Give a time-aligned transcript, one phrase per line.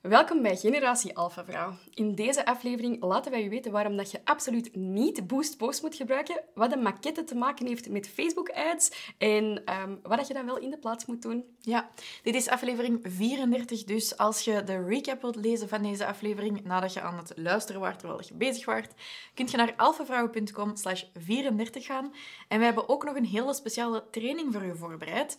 [0.00, 1.74] Welkom bij Generatie Alpha Vrouw.
[1.94, 5.94] In deze aflevering laten wij u weten waarom dat je absoluut niet Boost Post moet
[5.94, 10.34] gebruiken, wat een maquette te maken heeft met Facebook ads en ehm, wat dat je
[10.34, 11.44] dan wel in de plaats moet doen.
[11.58, 11.90] Ja,
[12.22, 16.92] dit is aflevering 34, dus als je de recap wilt lezen van deze aflevering nadat
[16.92, 18.94] je aan het luisteren was terwijl je bezig waart,
[19.34, 22.12] kun je naar alphavrouwen.com slash 34 gaan.
[22.48, 25.36] En wij hebben ook nog een hele speciale training voor u voorbereid.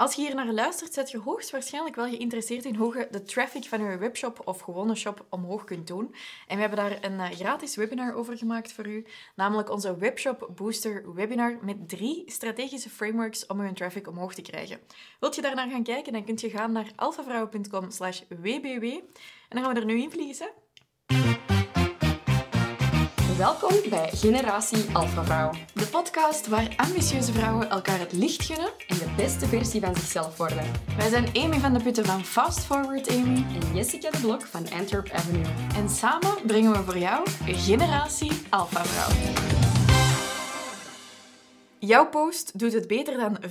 [0.00, 3.64] Als je hier naar luistert, zet je hoogstwaarschijnlijk wel geïnteresseerd in hoe je de traffic
[3.64, 6.14] van je webshop of gewone shop omhoog kunt doen.
[6.46, 10.48] En we hebben daar een eh, gratis webinar over gemaakt voor u, namelijk onze Webshop
[10.54, 14.80] Booster webinar met drie strategische frameworks om je traffic omhoog te krijgen.
[15.18, 18.84] Wilt je daar naar gaan kijken, dan kunt je gaan naar alphavrouwen.com slash wbw.
[18.84, 19.02] En
[19.48, 20.50] dan gaan we er nu in vliegen,
[21.06, 21.39] hè?
[23.40, 25.50] Welkom bij Generatie Alpha Vrouw.
[25.74, 30.36] De podcast waar ambitieuze vrouwen elkaar het licht gunnen en de beste versie van zichzelf
[30.36, 30.64] worden.
[30.96, 34.70] Wij zijn Amy van de Putten van Fast Forward Amy en Jessica de Blok van
[34.70, 35.44] Antwerp Avenue.
[35.74, 39.16] En samen brengen we voor jou Generatie Alpha Vrouw.
[41.78, 43.44] Jouw post doet het beter dan 95%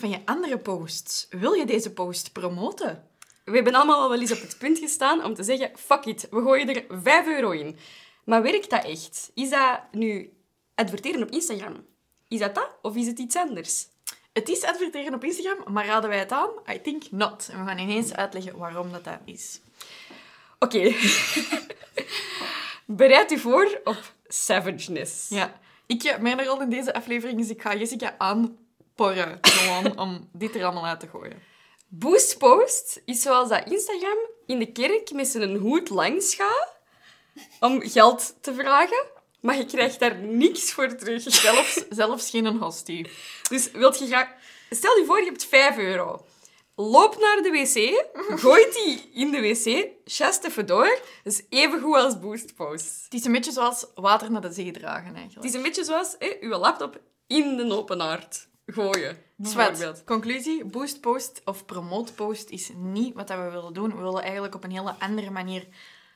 [0.00, 1.26] van je andere posts.
[1.30, 3.04] Wil je deze post promoten?
[3.44, 6.26] We hebben allemaal al wel eens op het punt gestaan om te zeggen: fuck it,
[6.30, 7.76] we gooien er 5 euro in.
[8.28, 9.30] Maar werkt dat echt?
[9.34, 10.32] Is dat nu
[10.74, 11.86] adverteren op Instagram?
[12.28, 13.86] Is dat dat of is het iets anders?
[14.32, 16.50] Het is adverteren op Instagram, maar raden wij het aan?
[16.72, 17.48] I think not.
[17.52, 19.60] En we gaan ineens uitleggen waarom dat, dat is.
[20.58, 20.94] Oké.
[23.00, 25.28] Bereid u voor op savageness.
[25.28, 25.60] Ja.
[25.86, 30.64] Ik merk al in deze aflevering, dus ik ga Jessica aanporren gewoon om dit er
[30.64, 31.42] allemaal uit te gooien.
[31.86, 36.77] Boost Post is zoals dat Instagram in de kerk met zijn hoed langs gaat
[37.60, 39.04] om geld te vragen,
[39.40, 41.22] maar je krijgt daar niks voor terug.
[41.22, 43.10] Zelfs, zelfs geen hostie.
[43.48, 44.28] Dus wilt je graag...
[44.70, 46.24] Stel je voor, je hebt 5 euro.
[46.74, 48.04] Loop naar de wc,
[48.40, 50.98] gooi die in de wc, chest even door.
[51.24, 53.04] Dat is even goed als Boost Post.
[53.04, 55.34] Het is een beetje zoals water naar de zee dragen, eigenlijk.
[55.34, 59.18] Het is een beetje zoals hè, uw laptop in de open haard gooien.
[60.04, 63.96] Conclusie, Boost Post of Promote Post is niet wat we willen doen.
[63.96, 65.66] We willen eigenlijk op een hele andere manier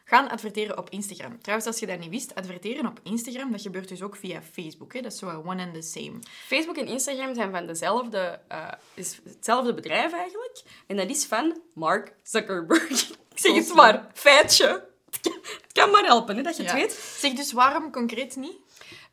[0.05, 1.41] gaan adverteren op Instagram.
[1.41, 4.93] Trouwens, als je dat niet wist, adverteren op Instagram, dat gebeurt dus ook via Facebook.
[4.93, 5.01] Hè?
[5.01, 6.19] Dat is zo one and the same.
[6.47, 10.63] Facebook en Instagram zijn van dezelfde, uh, is hetzelfde bedrijf eigenlijk.
[10.87, 13.11] En dat is van Mark Zuckerberg.
[13.33, 14.91] Ik zeg het maar, feitje.
[15.23, 16.93] Het kan maar helpen, hè, dat je het weet.
[17.19, 18.57] Zeg dus waarom concreet niet?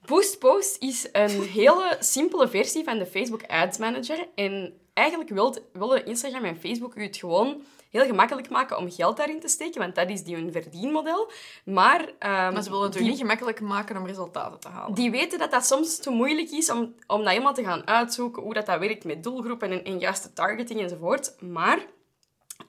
[0.05, 4.27] Boost Post is een hele simpele versie van de Facebook Ads Manager.
[4.35, 5.29] En eigenlijk
[5.73, 9.81] willen Instagram en Facebook u het gewoon heel gemakkelijk maken om geld daarin te steken,
[9.81, 11.31] want dat is die hun verdienmodel.
[11.65, 14.95] Maar, um, maar ze willen het die, niet gemakkelijk maken om resultaten te halen.
[14.95, 18.43] Die weten dat dat soms te moeilijk is om, om dat helemaal te gaan uitzoeken,
[18.43, 21.35] hoe dat, dat werkt met doelgroepen en, en juiste targeting enzovoort.
[21.41, 21.79] Maar...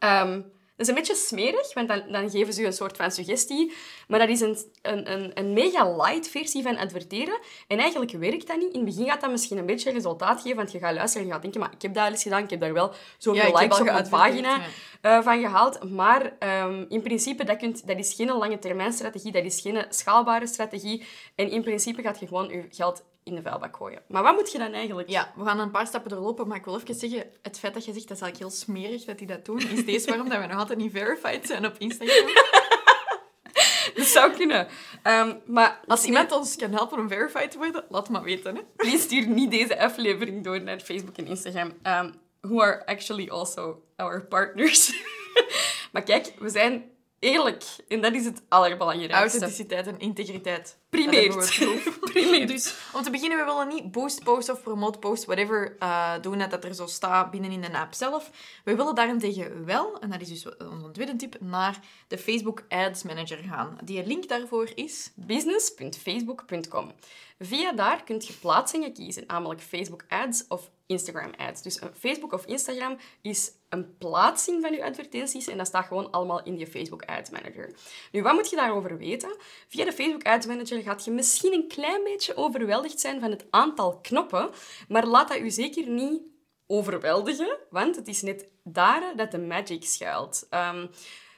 [0.00, 3.10] Um, dat is een beetje smerig, want dan, dan geven ze je een soort van
[3.10, 3.72] suggestie.
[4.08, 7.38] Maar dat is een, een, een, een mega light versie van adverteren.
[7.68, 8.72] En eigenlijk werkt dat niet.
[8.72, 11.26] In het begin gaat dat misschien een beetje resultaat geven, want je gaat luisteren en
[11.26, 13.46] je gaat denken, maar ik heb dat al eens gedaan, ik heb daar wel zoveel
[13.46, 14.60] ja, likes op mijn pagina
[15.02, 15.90] uh, van gehaald.
[15.90, 16.32] Maar
[16.64, 20.46] um, in principe, dat, kunt, dat is geen lange termijn strategie, dat is geen schaalbare
[20.46, 21.06] strategie.
[21.34, 24.02] En in principe gaat je gewoon je geld in de vuilbak gooien.
[24.08, 25.08] Maar wat moet je dan eigenlijk?
[25.08, 27.84] Ja, we gaan een paar stappen doorlopen, maar ik wil even zeggen, het feit dat
[27.84, 30.40] je zegt, dat is eigenlijk heel smerig dat die dat doen, is deze waarom dat
[30.40, 32.26] we nog altijd niet verified zijn op Instagram.
[33.94, 34.68] dat zou kunnen.
[35.04, 38.54] Um, maar als iemand ons kan helpen om verified te worden, laat maar weten.
[38.54, 38.62] Hè?
[38.76, 41.72] Please stuur niet deze aflevering door naar Facebook en Instagram.
[41.82, 44.92] Um, who are actually also our partners.
[45.92, 47.64] maar kijk, we zijn eerlijk.
[47.88, 49.16] En dat is het allerbelangrijkste.
[49.16, 50.78] Authenticiteit en integriteit.
[50.90, 51.58] Primeert.
[52.12, 52.48] Primeert.
[52.48, 56.38] Dus om te beginnen, we willen niet boost post of promote post, whatever, uh, doen
[56.38, 58.30] dat, dat er zo staat binnen in de app zelf.
[58.64, 63.02] We willen daarentegen wel, en dat is dus onze tweede tip, naar de Facebook Ads
[63.02, 63.78] Manager gaan.
[63.84, 66.92] Die link daarvoor is business.facebook.com.
[67.38, 71.62] Via daar kunt je plaatsingen kiezen, namelijk Facebook Ads of Instagram Ads.
[71.62, 76.42] Dus Facebook of Instagram is een plaatsing van je advertenties en dat staat gewoon allemaal
[76.42, 77.74] in je Facebook Ads Manager.
[78.12, 79.36] Nu, wat moet je daarover weten?
[79.68, 83.46] Via de Facebook Ads Manager gaat je misschien een klein beetje overweldigd zijn van het
[83.50, 84.50] aantal knoppen,
[84.88, 86.22] maar laat dat je zeker niet
[86.66, 90.46] overweldigen, want het is net daar dat de magic schuilt.
[90.50, 90.90] Um,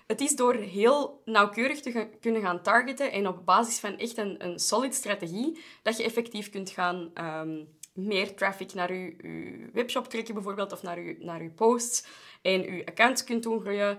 [0.06, 4.44] het is door heel nauwkeurig te kunnen gaan targeten en op basis van echt een,
[4.44, 10.34] een solid strategie dat je effectief kunt gaan um, meer traffic naar je, webshop trekken
[10.34, 12.04] bijvoorbeeld of naar je, naar je posts
[12.42, 13.98] en je accounts kunt doen groeien.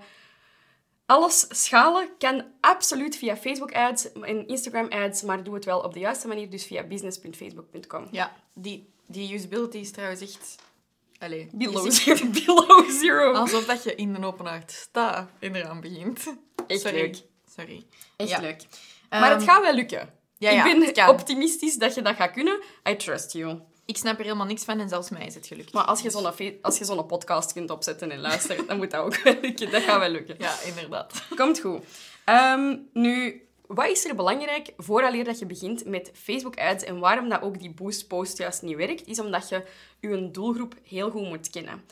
[1.06, 5.94] Alles schalen kan absoluut via Facebook ads en Instagram ads, maar doe het wel op
[5.94, 8.08] de juiste manier, dus via business.facebook.com.
[8.12, 10.56] Ja, die, die usability is trouwens echt
[11.20, 12.28] Allee, Below zero.
[12.46, 13.34] Below zero.
[13.34, 16.36] Alsof dat je in de open haard staat en eraan begint.
[16.68, 16.98] Echt Sorry.
[17.02, 17.22] leuk.
[17.56, 17.86] Sorry.
[18.16, 18.40] Echt Ja.
[18.40, 18.66] leuk.
[19.10, 20.14] Maar het Ehm, gaat wel lukken.
[20.38, 22.62] ja, ja, ik ben optimistisch dat je dat gaat kunnen.
[22.90, 23.60] I trust you.
[23.86, 25.74] Ik snap er helemaal niks van en zelfs mij is het gelukt.
[25.74, 28.92] Maar als je zo'n fe- als je zo'n podcast kunt opzetten en luisteren, dan moet
[28.92, 29.72] dat ook wel lukken.
[29.72, 30.36] Dat gaat wel lukken.
[30.40, 31.24] Ja, inderdaad.
[31.36, 31.84] Komt goed.
[32.26, 37.30] Ehm, nu, wat is er belangrijk vooraleer dat je begint met Facebook ads en waarom
[37.30, 39.64] dat ook die boost post juist niet werkt, is omdat je
[40.00, 41.84] je doelgroep heel goed moet kennen.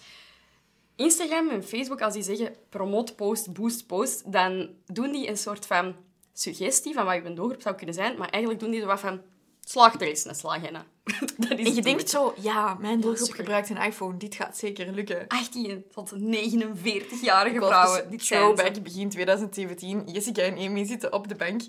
[0.96, 5.66] Instagram en Facebook, als die zeggen promote post, boost post, dan doen die een soort
[5.66, 5.96] van
[6.34, 9.22] suggestie van wat je doelgroep zou kunnen zijn, maar eigenlijk doen die zo wat van
[9.66, 10.75] slaag er eens een slag in.
[10.75, 10.81] hè.
[11.48, 14.92] dat is En je denkt zo, ja, mijn doelgroep gebruikt een iPhone, dit gaat zeker
[14.92, 15.28] lukken.
[15.28, 18.02] 18 tot 49-jarige Ik was vrouwen.
[18.02, 20.04] dus Dit throwback begin 2017.
[20.06, 21.62] Jessica en Amy zitten op de bank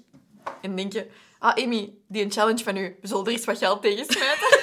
[0.60, 1.06] en denken...
[1.38, 2.96] Ah, Amy, die een challenge van u.
[3.00, 4.58] We zullen er eens wat geld tegen smijten.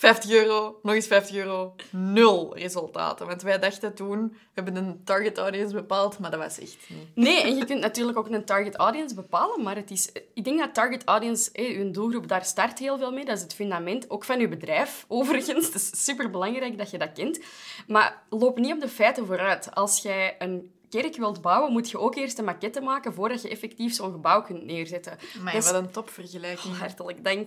[0.00, 1.74] 50 euro, nog eens 50 euro.
[1.90, 3.26] Nul resultaten.
[3.26, 7.08] Want wij dachten toen, we hebben een target audience bepaald, maar dat was echt niet.
[7.14, 10.58] Nee, en je kunt natuurlijk ook een target audience bepalen, maar het is, ik denk
[10.58, 13.24] dat target audience, je doelgroep, daar start heel veel mee.
[13.24, 15.66] Dat is het fundament, ook van je bedrijf, overigens.
[15.66, 17.40] Het is superbelangrijk dat je dat kent.
[17.86, 19.74] Maar loop niet op de feiten vooruit.
[19.74, 23.48] Als jij een kerk wilt bouwen, moet je ook eerst een maquette maken voordat je
[23.48, 25.18] effectief zo'n gebouw kunt neerzetten.
[25.42, 26.74] Maar is- wat een topvergelijking.
[26.74, 27.46] Oh, hartelijk dank.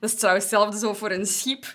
[0.00, 1.64] Dat is trouwens hetzelfde zo voor een schip.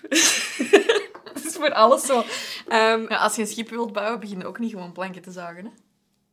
[1.34, 2.22] Dat is voor alles zo.
[2.68, 5.30] Ehm, Ja, als je een schip wilt bouwen, begin je ook niet gewoon planken te
[5.30, 5.64] zagen.
[5.64, 5.70] Hè?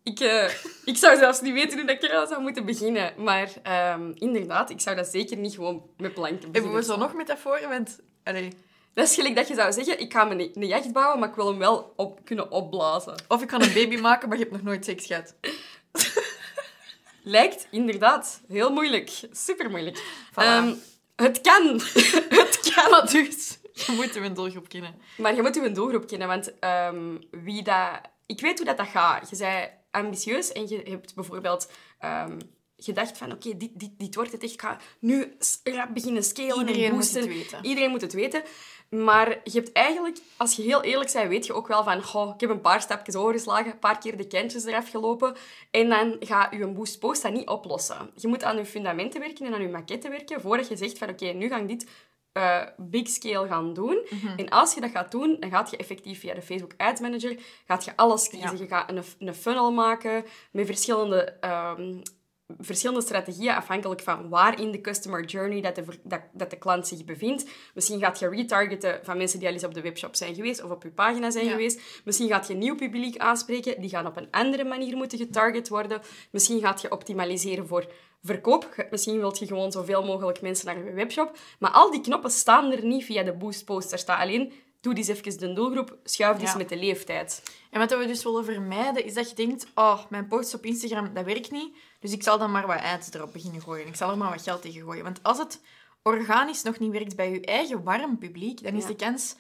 [0.04, 0.50] Ik, eh,
[0.86, 3.14] ik zou zelfs niet weten hoe dat ik zou moeten beginnen.
[3.18, 6.54] Maar ehm, inderdaad, ik zou dat zeker niet gewoon met planken beginnen.
[6.62, 7.70] Hebben we zo nog metaforen?
[7.70, 8.52] Want, allee,
[8.98, 11.30] Dat is gelijk dat je zou zeggen, ik ga me een, een jacht bouwen, maar
[11.30, 13.16] ik wil hem wel op, kunnen opblazen.
[13.28, 15.36] of ik kan een baby maken, maar je hebt nog nooit seks gehad.
[17.24, 19.12] Lijkt inderdaad heel moeilijk.
[19.32, 20.04] Super moeilijk.
[20.32, 20.78] Voilà.
[21.16, 21.82] het kan.
[22.40, 22.90] het kan.
[22.90, 24.96] Maar dus, je moet een doelgroep kennen.
[25.18, 28.02] Maar je moet je doelgroep kennen, want ehm, wie dat...
[28.26, 29.30] Ik weet hoe dat, dat gaat.
[29.30, 32.38] Je bent ambitieus en je hebt bijvoorbeeld ehm,
[32.78, 34.54] gedacht van, oké, dit, dit, dit wordt het echt.
[34.54, 35.38] Ik ga nu
[35.94, 37.22] beginnen scalen Iedereen en moet boosten.
[37.22, 37.66] het weten.
[37.66, 38.44] Iedereen moet het weten.
[38.90, 42.34] Maar je hebt eigenlijk, als je heel eerlijk bent, weet je ook wel van, goh,
[42.34, 45.36] ik heb een paar stapjes overgeslagen, een paar keer de kantjes eraf gelopen.
[45.72, 48.10] En dan gaat je boost post dat niet oplossen.
[48.16, 51.10] Je moet aan je fundamenten werken en aan je maquette werken, voordat je zegt van,
[51.10, 51.88] oké, nu ga ik dit
[52.38, 54.06] eh, big scale gaan doen.
[54.10, 54.38] Mhm.
[54.38, 57.38] En als je dat gaat doen, dan gaat je effectief via de Facebook Ads Manager
[57.66, 58.58] gaat je alles kiezen.
[58.58, 58.64] Ja.
[58.64, 62.02] Je gaat een, een funnel maken met verschillende, ehm,
[62.60, 66.88] verschillende strategieën afhankelijk van waar in de customer journey dat de, dat, dat de klant
[66.88, 67.46] zich bevindt.
[67.74, 70.72] Misschien gaat je retargeten van mensen die al eens op de webshop zijn geweest of
[70.72, 71.52] op je pagina zijn Ja.
[71.52, 71.82] geweest.
[72.06, 73.82] Misschien gaat je nieuw publiek aanspreken.
[73.82, 76.02] Die gaan op een andere manier moeten getarget worden.
[76.32, 77.92] Misschien gaat je optimaliseren voor
[78.24, 78.88] verkoop.
[78.92, 81.38] Misschien wilt je gewoon zoveel mogelijk mensen naar je webshop.
[81.60, 83.92] Maar al die knoppen staan er niet via de boost post.
[83.92, 84.54] Er staat alleen,
[84.96, 86.58] doe eens even de doelgroep, schuif eens Ja.
[86.58, 87.44] met de leeftijd.
[87.72, 91.14] En wat we dus willen vermijden, is dat je denkt, oh, mijn posts op Instagram,
[91.14, 91.76] dat werkt niet.
[92.00, 93.88] Dus ik zal dan maar wat ads erop beginnen gooien.
[93.88, 95.04] Ik zal er maar wat geld tegen gooien.
[95.04, 95.62] Want als het
[96.04, 98.88] organisch nog niet werkt bij je eigen warm publiek, dan is Ja.
[98.88, 99.36] de kans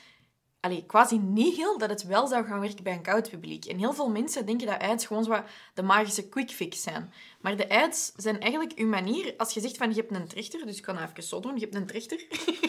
[0.59, 3.65] allee, quasi niet heel dat het wel zou gaan werken bij een koud publiek.
[3.65, 7.13] En heel veel mensen denken dat ads gewoon zo de magische quick fix zijn.
[7.41, 10.65] Maar de ads zijn eigenlijk uw manier, als je zegt van je hebt een trechter,
[10.65, 12.25] dus ik kan even zo doen, je hebt een trechter.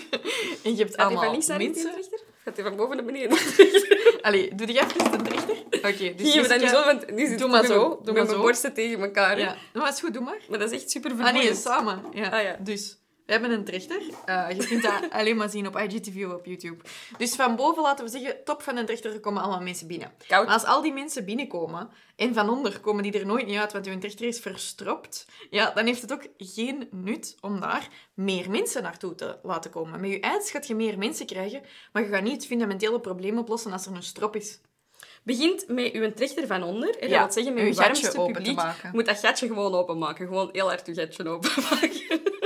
[0.65, 1.59] en je hebt allemaal mensen...
[2.55, 3.39] die gaat hij van boven naar beneden?
[4.27, 5.57] Allee, doe je even een trechter?
[5.71, 5.99] Oké, dus
[6.33, 9.01] Hier, Jessica- niet zo, want nu zit Doe maar zo, doe met mijn borsten tegen
[9.03, 9.39] elkaar.
[9.39, 10.39] Ja, maar is goed, doe maar.
[10.49, 11.53] Maar dat is echt super Ah vermoeiend.
[11.53, 12.03] nee, samen.
[12.13, 12.29] Ja.
[12.29, 12.57] Ah, ja.
[12.61, 14.03] Dus, we hebben een trechter.
[14.25, 16.85] Eh, je kunt dat alleen maar zien op IGTV of op YouTube.
[17.19, 20.13] Dus van boven, laten we zeggen, top van een trechter, er komen allemaal mensen binnen.
[20.27, 20.45] Koud.
[20.47, 23.73] Maar als al die mensen binnenkomen en van onder komen die er nooit niet uit,
[23.73, 28.51] want hun trechter is verstropt, ja, dan heeft het ook geen nut om daar meer
[28.51, 30.01] mensen naartoe te laten komen.
[30.01, 33.39] Met je ads gaat je meer mensen krijgen, maar je gaat niet het fundamentele probleem
[33.39, 34.61] oplossen als er een strop is.
[35.23, 36.89] Begint met uw trechter van onder.
[36.95, 37.01] Hè.
[37.01, 38.91] Dat Ja, wil zeggen, met uw uw gatje warmste open te publiek maken.
[38.93, 40.27] moet dat gatje gewoon openmaken.
[40.27, 42.37] Gewoon heel hard uw gatje openmaken.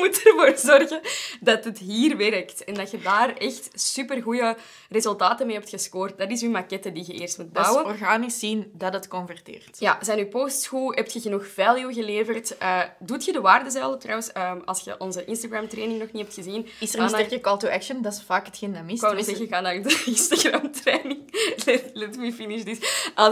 [0.00, 1.00] Je moet ervoor zorgen
[1.40, 2.64] dat het hier werkt.
[2.64, 4.54] En dat je daar echt supergoeie
[4.88, 6.18] resultaten mee hebt gescoord.
[6.18, 7.92] Dat is uw maquette die je eerst moet Dat is bouwen.
[7.92, 9.76] organisch zien dat het converteert.
[9.78, 10.96] Ja, zijn uw posts goed?
[10.96, 12.58] Heb je genoeg value geleverd?
[12.58, 14.32] Eh doet je de waardezuilen trouwens?
[14.32, 17.56] ehm, als je onze Instagram-training nog niet hebt gezien, Is er een naar- sterke call
[17.58, 18.02] to action?
[18.02, 18.94] Dat is vaak hetgeen dat mist.
[18.94, 21.18] Ik wou Tenminste, zeggen, ga naar de Instagram-training.
[21.64, 22.78] Let, let me finish this.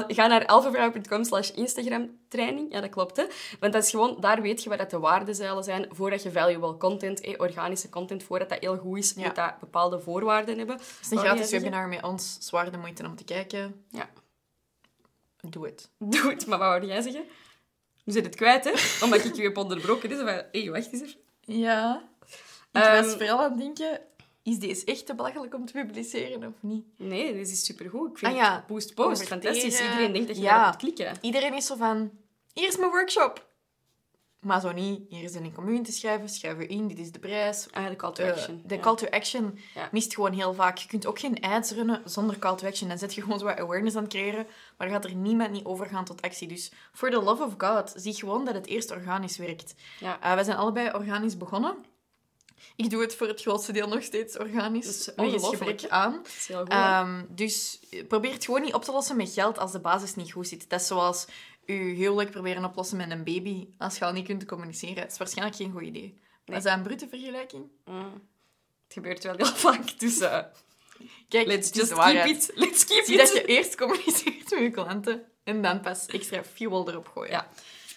[0.09, 1.51] Ga naar alphavrouw.com slash
[2.29, 2.73] Instagram-training.
[2.73, 3.25] Ja, dat klopt, hè.
[3.61, 6.77] Want dat is gewoon, daar weet je wat dat de waardezuilen zijn voordat je valuable
[6.77, 9.27] content, eh, organische content, voordat dat heel goed is, Ja.
[9.27, 10.77] moet dat bepaalde voorwaarden hebben.
[10.77, 12.37] Het is een jij gratis webinar met ons.
[12.41, 13.85] Zwaar de moeite om te kijken.
[13.91, 14.09] Ja.
[15.41, 15.91] Doe het.
[15.99, 17.25] Doe het, maar wat wou jij zeggen?
[18.05, 19.05] Nu zit het kwijt, hè?
[19.05, 20.09] Omdat ik je heb onderbroken.
[20.09, 21.21] Dus van, hé, wacht eens even.
[21.41, 22.03] Ja.
[22.73, 24.01] Ik Ehm, was vooral aan het denken...
[24.49, 26.85] is deze echt te belachelijk om te publiceren of niet?
[26.97, 28.11] Nee, dit is supergoed.
[28.11, 29.81] Ik vind Ah ja, Boost Post fantastisch.
[29.81, 30.67] Iedereen denkt dat je Ja.
[30.67, 31.17] moet klikken.
[31.21, 32.11] Iedereen is zo van,
[32.55, 33.47] hier is mijn workshop.
[34.39, 37.19] Maar zo niet, hier is een commune te schrijven, schrijf je in, dit is de
[37.19, 37.67] prijs.
[37.71, 38.63] Ah, de call to Eh, action.
[38.67, 39.89] de call to action Ja.
[39.93, 40.79] mist gewoon heel vaak.
[40.79, 42.89] Je kunt ook geen ads runnen zonder call to action.
[42.89, 45.51] Dan zet je gewoon zo wat awareness aan het creëren, maar dan gaat er niemand
[45.51, 46.49] niet overgaan tot actie.
[46.49, 49.75] Dus for the love of God, zie gewoon dat het eerst organisch werkt.
[50.01, 50.21] Ja.
[50.21, 51.75] Eh, we zijn allebei organisch begonnen.
[52.77, 54.87] Ik doe het voor het grootste deel nog steeds Dat organisch.
[54.87, 55.89] is Wegens ongelooflijk, gebrek hè?
[55.97, 56.13] aan.
[56.13, 56.73] Dat is heel goed.
[56.73, 56.79] hè?
[56.79, 60.33] Ehm, dus probeer het gewoon niet op te lossen met geld als de basis niet
[60.33, 60.71] goed zit.
[60.71, 61.27] Dat is zoals
[61.67, 65.03] je huwelijk proberen oplossen met een baby als je al niet kunt communiceren.
[65.03, 66.21] Het is waarschijnlijk geen goed idee.
[66.45, 66.57] Nee.
[66.59, 67.65] Is dat een brute vergelijking?
[67.85, 68.13] Mm.
[68.85, 70.39] Het gebeurt wel heel vaak, dus eh,
[71.29, 72.51] Kijk, let's het just keep it.
[72.55, 73.21] Let's keep Zie it.
[73.21, 77.31] dat je eerst communiceert met je klanten en dan pas extra fuel erop gooien.
[77.33, 77.49] Ja.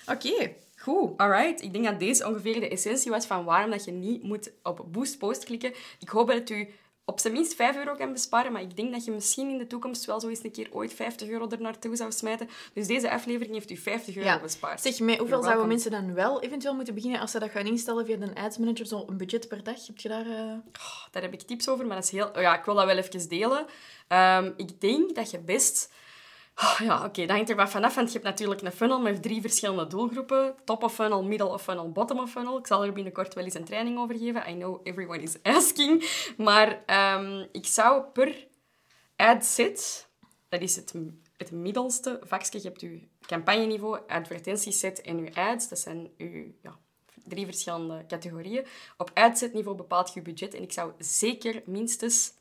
[0.08, 1.18] Oké, goed.
[1.18, 4.52] Alright, ik denk dat deze ongeveer de essentie was van waarom dat je niet moet
[4.64, 5.74] op Boost Post klikken.
[6.00, 6.70] Ik hoop dat u
[7.06, 9.68] op zijn minst 5 euro kan besparen, maar ik denk dat je misschien in de
[9.68, 12.50] toekomst wel zo eens een keer ooit 50 euro er naartoe zou smijten.
[12.74, 14.40] Dus deze aflevering heeft u 50 euro Ja.
[14.40, 14.82] bespaard.
[14.82, 18.06] Zeg, met hoeveel zouden mensen dan wel eventueel moeten beginnen als ze dat gaan instellen
[18.06, 19.88] via een ads manager, zo een budget per dag?
[19.88, 20.26] Heb je daar...
[20.26, 20.54] eh,
[21.12, 22.28] Daar heb ik tips over, maar dat is heel...
[22.36, 23.66] oh ja, ik wil dat wel even delen.
[24.08, 25.92] Ehm, ik denk dat je best...
[26.55, 29.22] Oh, ja, oké, dat hangt er wat vanaf, want je hebt natuurlijk een funnel met
[29.22, 30.55] drie verschillende doelgroepen.
[30.65, 32.58] Top of funnel, middle of funnel, bottom of funnel.
[32.58, 34.50] Ik zal er binnenkort wel eens een training over geven.
[34.50, 36.10] I know everyone is asking.
[36.38, 38.48] Maar ehm, ik zou per
[39.15, 40.08] ad set,
[40.50, 40.93] dat is het,
[41.38, 45.70] het middelste vakje, je hebt je campagneniveau, advertentieset en je ads.
[45.70, 46.77] Dat zijn je ja,
[47.24, 48.65] drie verschillende categorieën.
[48.98, 50.53] Op adsetniveau bepaalt je je budget.
[50.53, 52.34] En ik zou zeker minstens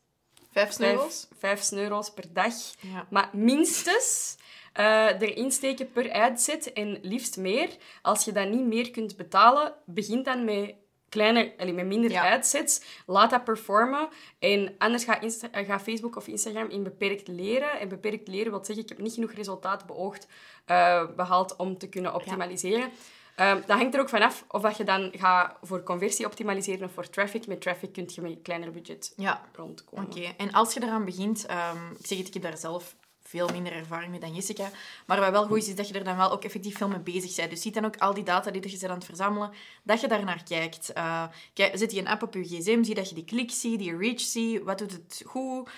[0.52, 1.26] Vijf euro's?
[1.38, 3.06] vijf, vijf per dag, Ja.
[3.10, 4.36] maar minstens
[4.72, 7.68] eh, erin steken per adset en liefst meer.
[8.02, 10.74] Als je dat niet meer kunt betalen, begin dan met
[11.08, 12.32] kleiner, allee, met minder Ja.
[12.34, 12.80] adsets.
[13.06, 14.08] Laat dat performen.
[14.38, 17.80] En anders gaat, Insta- eh, gaat Facebook of Instagram in beperkt leren.
[17.80, 20.26] En beperkt leren wil zeggen, ik heb niet genoeg resultaat beoogd
[20.64, 22.90] eh, behaald om te kunnen optimaliseren.
[23.34, 26.92] Ehm, dat hangt er ook vanaf of dat je dan gaat voor conversie optimaliseren of
[26.92, 27.46] voor traffic.
[27.46, 30.04] Met traffic kun je met een kleiner budget Ja, rondkomen.
[30.04, 32.94] Oké, en als je eraan begint, ehm, ik zeg het, ik heb daar zelf
[33.30, 34.70] veel minder ervaring mee dan Jessica,
[35.06, 36.98] maar wat wel goed is, is dat je er dan wel ook effectief veel mee
[36.98, 37.50] bezig bent.
[37.50, 39.50] Dus ziet dan ook al die data die je bent aan het verzamelen,
[39.82, 40.92] dat je daar naar kijkt.
[40.92, 43.78] Eh, kijk, zet je een app op je gsm, zie dat je die klik ziet,
[43.78, 45.70] die reach ziet, wat doet het goed.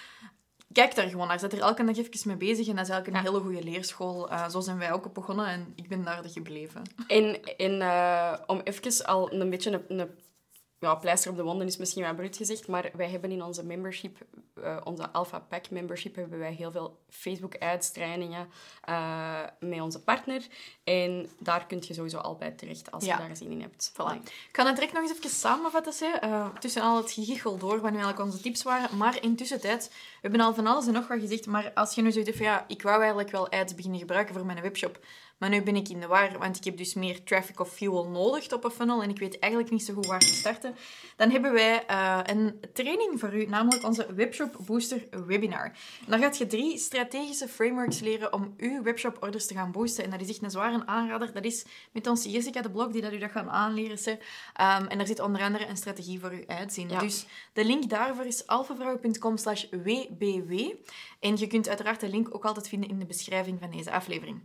[0.72, 3.06] Kijk daar gewoon naar, zet er elke dag even mee bezig en dat is eigenlijk
[3.26, 4.30] een hele goede leerschool.
[4.30, 6.82] Eh, zo zijn wij ook op begonnen en ik ben daar de gebleven.
[7.06, 10.10] En, en eh, om even al een beetje een, een
[10.82, 13.64] ja, pleister op de wonden is misschien wat bruut gezegd, maar wij hebben in onze
[13.64, 14.18] membership,
[14.62, 18.48] eh, onze Alpha Pack membership, hebben wij heel veel Facebook ads trainingen
[18.82, 20.46] eh, met onze partner.
[20.84, 23.18] En daar kun je sowieso al bij terecht als Ja.
[23.20, 23.92] je daar zin in hebt.
[23.92, 24.22] Voilà.
[24.22, 25.92] Ik kan het direct nog eens even samenvatten.
[25.98, 26.18] Hè.
[26.18, 28.96] Eh, tussen al het gegichel door, wat nu eigenlijk onze tips waren.
[28.96, 31.46] Maar intussen tijd, we hebben al van alles en nog wat gezegd.
[31.46, 34.34] Maar als je nu zoiets hebt van, ja, ik wou eigenlijk wel ads beginnen gebruiken
[34.34, 34.98] voor mijn webshop.
[35.42, 38.08] Maar nu ben ik in de war, want ik heb dus meer traffic of fuel
[38.08, 39.02] nodig op een funnel.
[39.02, 40.74] En ik weet eigenlijk niet zo goed waar te starten.
[41.16, 45.64] Dan hebben wij eh, een training voor u, namelijk onze Webshop Booster Webinar.
[45.64, 50.04] En daar gaat je drie strategische frameworks leren om uw webshop orders te gaan boosten.
[50.04, 51.32] En dat is echt een zware aanrader.
[51.32, 53.98] Dat is met onze Jessica de Blog die dat u dat gaat aanleren.
[53.98, 54.18] Ze.
[54.54, 56.88] Ehm, en daar zit onder andere een strategie voor in.
[56.88, 56.98] Ja.
[56.98, 60.74] Dus de link daarvoor is alphavrouwen.com slash wbw.
[61.20, 64.40] En je kunt uiteraard de link ook altijd vinden in de beschrijving van deze aflevering.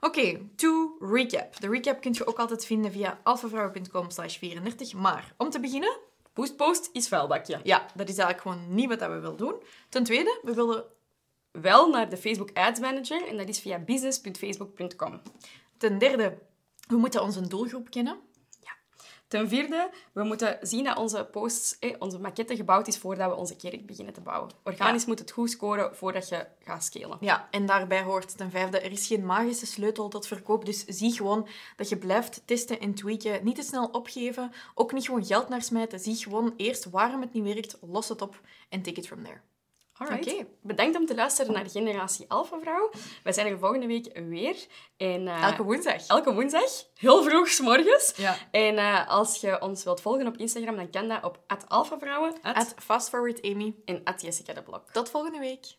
[0.00, 1.60] Oké, to recap.
[1.60, 4.94] De recap kun je ook altijd vinden via alphavrouwen.com slash 34.
[4.94, 5.98] Maar om te beginnen,
[6.34, 7.60] Boost Post is vuilbakje.
[7.62, 9.54] ja, dat is eigenlijk gewoon niet wat we willen doen.
[9.88, 10.84] Ten tweede, we willen...
[11.50, 15.20] Wel naar de Facebook Ads Manager en dat is via business.facebook.com.
[15.76, 16.38] Ten derde,
[16.88, 18.18] we moeten onze doelgroep kennen.
[19.30, 23.36] Ten vierde, we moeten zien dat onze posts, eh, onze maquette gebouwd is voordat we
[23.36, 24.50] onze kerk beginnen te bouwen.
[24.64, 27.16] Organisch moet het goed scoren voordat je gaat scalen.
[27.20, 30.64] Ja, en daarbij hoort ten vijfde, er is geen magische sleutel tot verkoop.
[30.64, 33.44] Dus zie gewoon dat je blijft testen en tweaken.
[33.44, 34.52] Niet te snel opgeven.
[34.74, 36.00] Ook niet gewoon geld naar smijten.
[36.00, 39.40] Zie gewoon eerst waarom het niet werkt, los het op en take it from there.
[40.00, 40.46] Oké.
[40.62, 42.90] Bedankt om te luisteren naar Generatie Alpha Vrouw.
[43.22, 44.56] Wij zijn er volgende week weer.
[44.96, 46.06] En, eh, Elke woensdag.
[46.06, 48.12] elke woensdag, heel vroeg 's morgens.
[48.16, 48.36] Ja.
[48.50, 51.38] En eh, als je ons wilt volgen op Instagram, dan kan dat op
[51.68, 53.74] @alphavrouwen At Fast Forward Amy.
[53.84, 54.90] en Jessica de Blok.
[54.92, 55.78] Tot volgende week.